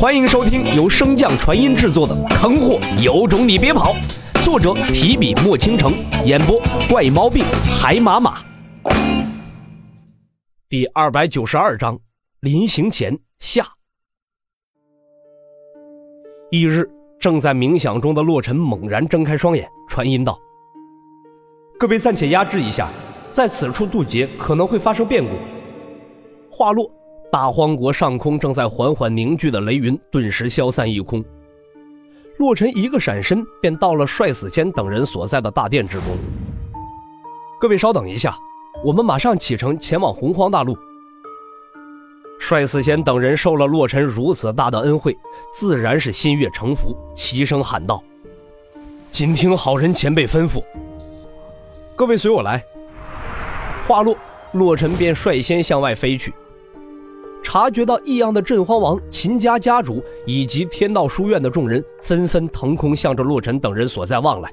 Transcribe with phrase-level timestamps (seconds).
[0.00, 3.92] 欢迎收听由升降传音制作的《坑货有种你别跑》，
[4.42, 5.92] 作者提笔墨倾城，
[6.24, 6.58] 演播
[6.88, 7.44] 怪毛病
[7.78, 8.38] 海马马。
[10.70, 12.00] 第二百九十二章，
[12.40, 13.62] 临行前下。
[16.50, 16.88] 翌日，
[17.18, 20.40] 正在冥想中的洛尘猛然睁开双眼，传音道
[21.78, 22.88] ：“各位暂且压制一下，
[23.34, 25.30] 在此处渡劫可能会发生变故。”
[26.50, 26.90] 话落。
[27.30, 31.24] 大荒国上空正在缓缓凝聚的雷云顿时消散一空，
[32.38, 36.06] 洛尘一个闪身便到了帅死仙等人所在的大殿之中。
[37.60, 38.36] 各位稍等一下，
[38.84, 40.76] 我们马上启程前往洪荒大陆。
[42.40, 45.16] 帅死仙等人受了洛尘如此大的恩惠，
[45.54, 48.02] 自然是心悦诚服，齐声喊道
[49.12, 50.64] ：“谨听好人前辈吩咐。”
[51.94, 52.64] 各位随我来。
[53.86, 54.16] 话落，
[54.52, 56.34] 洛尘便率先向外飞去。
[57.52, 64.48] 察觉到异样的镇荒王、秦家家主以及天道书院的众人纷纷腾空向着洛尘等人所在望来。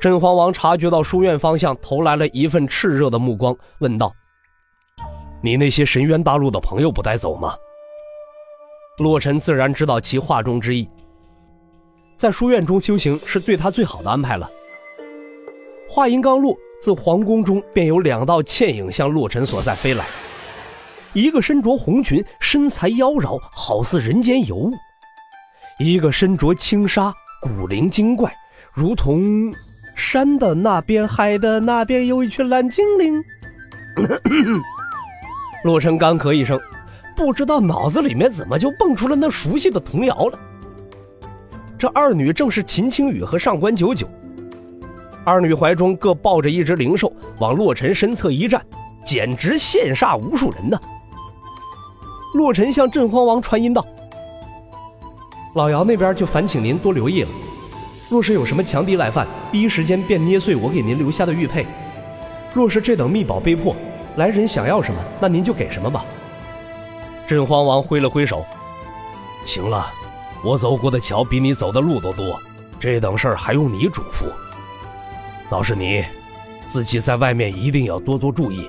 [0.00, 4.14] 镇荒王察觉到书院方向投来了一份炽热的目光，问道
[5.42, 7.56] ：“你那些神渊大陆的朋友不带走吗？”
[9.02, 10.88] 洛尘自然知道其话中之意，
[12.16, 14.48] 在书院中修行是对他最好的安排了。
[15.88, 20.06] 话音刚落，自皇宫中便有两道倩影向洛尘所在飞来。
[21.14, 24.72] 一个身着红裙，身材妖娆，好似人间尤物；
[25.78, 28.34] 一个身着轻纱，古灵精怪，
[28.72, 29.52] 如同
[29.94, 33.22] 山的那边、海的那边有一群蓝精灵。
[35.62, 36.60] 洛尘干咳一声，
[37.16, 40.38] 不知道脑子里面怎么就蹦出了那熟悉的童谣了。
[41.78, 44.08] 这二女正是秦青雨和上官九九，
[45.24, 48.60] 二女怀中各抱着一只灵兽，往洛尘身侧一站，
[49.06, 50.80] 简直羡煞无数人呐！
[52.34, 53.86] 洛尘向镇荒王传音道
[55.54, 57.28] ：“老姚那边就烦请您多留意了，
[58.10, 61.64] 若是有什么强敌来犯，第一时间便捏碎我给您留下的玉佩。
[62.52, 63.74] 若是这等秘宝被破，
[64.16, 66.04] 来人想要什么，那您就给什么吧。”
[67.24, 68.44] 镇荒王挥了挥手
[69.46, 69.86] ：“行了，
[70.42, 72.36] 我走过的桥比你走的路都多，
[72.80, 74.24] 这等事儿还用你嘱咐？
[75.48, 76.04] 倒是你，
[76.66, 78.68] 自己在外面一定要多多注意。”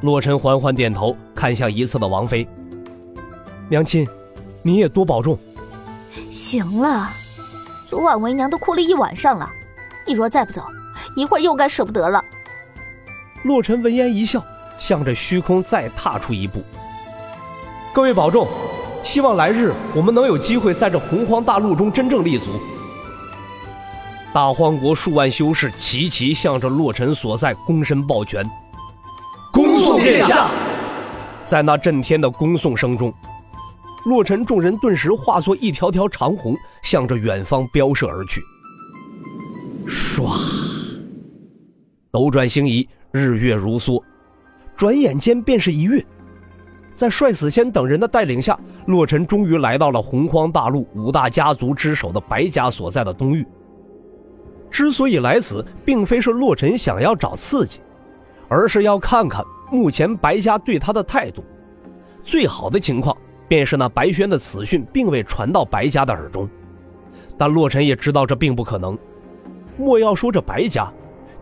[0.00, 2.46] 洛尘缓缓点头，看向一侧的王妃
[3.68, 4.06] ：“娘亲，
[4.62, 5.36] 你也多保重。”
[6.30, 7.10] 行了，
[7.86, 9.50] 昨晚为娘都哭了一晚上了，
[10.06, 10.62] 你若再不走，
[11.16, 12.24] 一会儿又该舍不得了。
[13.42, 14.42] 洛尘闻言一笑，
[14.78, 16.62] 向着虚空再踏出一步
[17.92, 18.46] ：“各位保重，
[19.02, 22.46] 希望来日我们能有机会在这洪荒大陆中真正立足。”
[24.32, 28.48] 大荒国数万修士齐齐向着洛尘所在躬身抱拳。
[29.98, 30.48] 殿下！
[31.44, 33.12] 在那震天的恭送声中，
[34.04, 38.42] 洛尘众人顿时化作一条条长虹，向着远方飙射而去。
[39.86, 40.30] 唰，
[42.10, 44.02] 斗转星移，日月如梭，
[44.76, 46.04] 转眼间便是一月。
[46.94, 53.46] 在帅死仙等人的带领下，洛尘终于来到了洪荒大陆五大家族之首的白家所在的东域。
[54.70, 57.80] 之所以来此，并非是洛尘想要找刺激。
[58.50, 61.44] 而是要看看目前白家对他的态度。
[62.24, 66.48] 最好的情况，便是那白轩的死讯并未传到白家的耳中。
[67.36, 68.98] 但洛尘也知道这并不可能。
[69.76, 70.92] 莫要说这白家，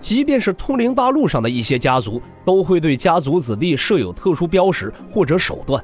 [0.00, 5.82] 即便是通灵大陆上的一些家族，都会对家族子弟设有特殊标识或者手段，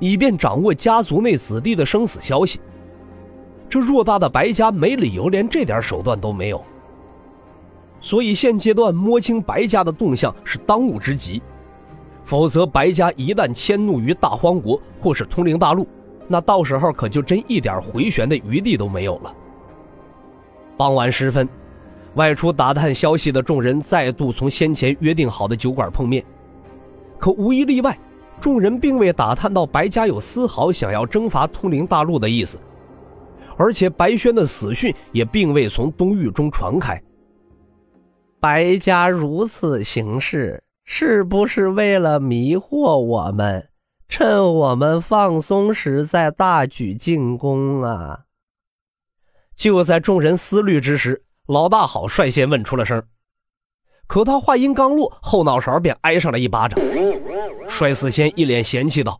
[0.00, 2.60] 以便掌握家族内子弟的生死消息。
[3.68, 6.64] 这偌大的白家，没理由连这点手段都没有。
[8.00, 11.42] 所以现阶段摸清白家的动向是当务之急，
[12.32, 15.86] 否则白家一旦迁怒于大荒国或是通灵大陆，
[16.26, 19.36] 那到时候可就真一点回旋的余地都没有了。
[20.78, 21.46] 傍晚时分，
[22.14, 26.24] 外出打探消息的众人再度从先前约定好的酒馆碰面，
[27.18, 27.98] 可无一例外，
[28.40, 32.58] 众人并未打探到白家有丝毫想要征伐通灵大陆的意思，
[33.58, 36.98] 而且白轩的死讯也并未从东域中传开。
[38.40, 43.68] 白家如此行事，是不是为了迷惑我们，
[44.08, 48.20] 趁我们放松时再大举进攻啊？
[49.56, 53.02] 就在众人思虑之时，老大好率先问出了声。
[54.06, 56.78] 可他话音刚落，后脑勺便挨上了一巴掌。
[57.68, 59.18] 帅死仙一脸嫌弃道：“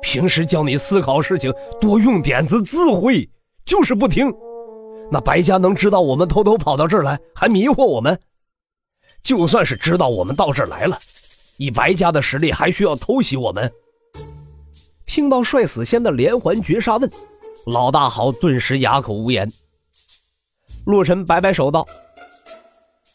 [0.00, 3.28] 平时教你思考事情，多用点子智慧，
[3.66, 4.32] 就是不听。”
[5.10, 8.18] 那白家能知道我们偷偷跑到这儿来，还迷惑我们？
[9.24, 10.96] 就算是知道我们到这儿来了，
[11.56, 13.72] 以白家的实力，还需要偷袭我们？
[15.06, 17.10] 听到帅死仙的连环绝杀问，
[17.66, 19.50] 老大好顿时哑口无言。
[20.84, 21.86] 洛尘摆摆手道：“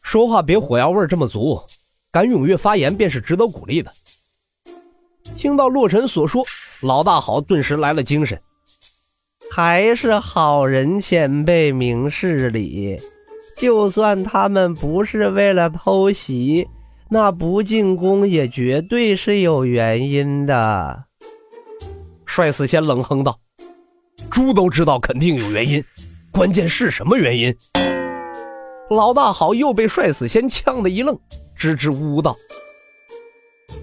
[0.01, 1.61] 说话别火药味这么足，
[2.11, 3.91] 敢踊跃发言便是值得鼓励的。”
[5.37, 6.43] 听到洛尘所说，
[6.81, 8.41] 老大好顿时来了精神，
[9.51, 12.99] 还是好人前辈明事理。
[13.59, 16.65] 就算他们不是为了偷袭，
[17.09, 21.03] 那不进攻也绝对是有原因的。
[22.25, 23.37] 帅死仙冷哼道
[24.31, 25.83] ：“猪都知道肯定有原因，
[26.31, 27.53] 关键是什么原因？”
[28.89, 31.19] 老大好又被帅死仙呛得一愣，
[31.57, 32.33] 支支吾吾道：“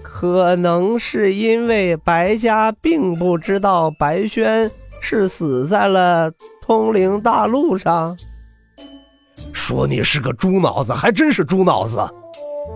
[0.01, 4.71] 可能是因为白家并不知道白轩
[5.01, 6.31] 是死在了
[6.63, 8.17] 通灵大陆上。”
[9.67, 11.99] 说你是个猪脑子，还真是猪脑子！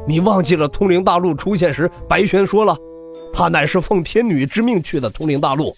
[0.05, 2.77] 你忘记了通灵大陆出现时，白轩说了，
[3.33, 5.73] 他乃是奉天女之命去的通灵大陆。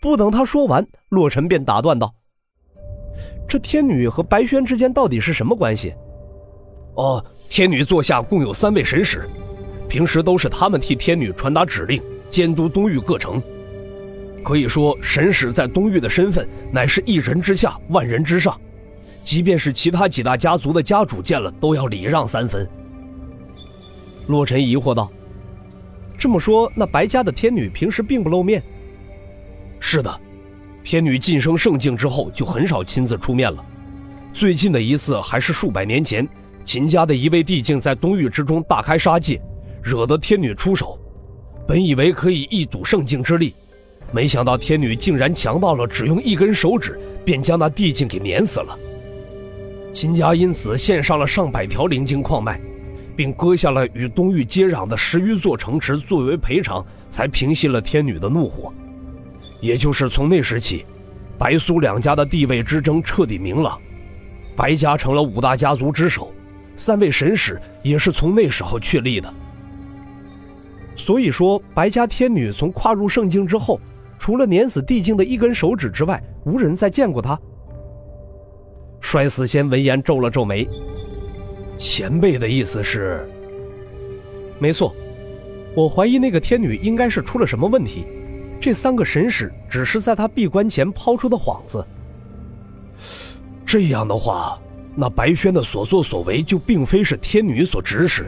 [0.00, 2.10] 不等他说完，洛尘便打断道
[3.46, 5.92] ：“这天女和白轩之间到底是什么关系？”
[6.96, 9.28] 哦，天女座下共有三位神使，
[9.90, 13.42] 平时都是他们替天女传达指令，监督东域各城。
[14.42, 18.58] 可以说，神使在东域的身份乃是一人之下，万人之上。
[19.26, 22.64] 即便是其他几大家族的家主见了，都要礼让三分。
[24.28, 25.10] 洛尘疑惑道
[26.16, 28.62] ：“这么说，那白家的天女平时并不露面
[29.80, 30.20] ？”“是的，
[30.84, 33.64] 天女晋升圣境之后就很少亲自出面了。
[34.32, 36.26] 最近的一次还是数百年前，
[36.64, 39.42] 秦家的一位帝境在东域之中大开杀戒，
[39.82, 40.96] 惹得天女出手。
[41.66, 43.52] 本以为可以一睹圣境之力，
[44.12, 48.78] 没想到天女竟然强到了只用一根手指便将那帝境给碾死了。”
[49.96, 52.60] 秦家因此献上了上百条灵晶矿脉，
[53.16, 58.70] 并割下了与东域接壤的十余座城池作为赔偿，才平息了天女的怒火。
[59.58, 60.84] 也就是从那时起，
[61.38, 63.80] 白苏两家的地位之争彻底明朗，
[64.54, 66.30] 白家成了五大家族之首，
[66.74, 69.32] 三位神使也是从那时候确立的。
[70.94, 73.80] 所以说，白家天女从跨入圣境之后，
[74.18, 77.40] 除了碾死帝境的一根手指之外，无人再见过她。
[79.06, 80.68] 摔死仙闻言皱了皱眉，
[81.78, 83.24] 前辈的意思是，
[84.58, 84.92] 没错，
[85.76, 88.04] 我怀疑那个天女应该是出了什么问题，
[88.60, 91.86] 这三个神使只是在他闭关前抛出的幌子。
[93.64, 94.58] 这样的话，
[94.96, 98.26] 那白轩的所作所为就并非是天女所指使，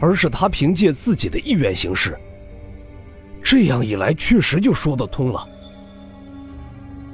[0.00, 2.18] 而是他凭借自己的意愿行事。
[3.44, 5.48] 这样一来，确实就说得通了。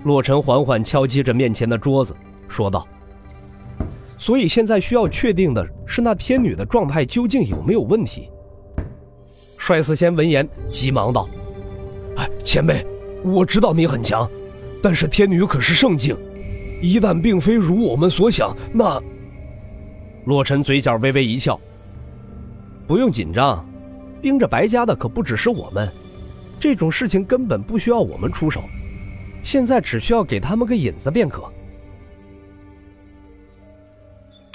[0.05, 2.17] 洛尘缓缓敲击着面前的桌子。
[2.49, 2.87] 说道
[4.19, 8.31] ：“所以现在需要确定的是，那天女的状态究竟有没有问题？”
[9.59, 11.29] 帅四仙闻言急忙道
[12.17, 12.87] ：“哎，前辈，
[13.25, 14.29] 我知道你很强，
[14.83, 16.17] 但是天女可是圣境，
[16.81, 19.01] 一旦并非如我们所想，那……”
[20.27, 21.61] 洛尘嘴角微微一笑
[22.87, 23.65] ：“不用紧张，
[24.21, 25.91] 盯着白家的可不只是我们，
[26.61, 28.63] 这种事情根本不需要我们出手，
[29.43, 31.43] 现在只需要给他们个引子便可。”